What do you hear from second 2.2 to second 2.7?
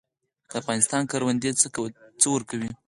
څه ورکوي؟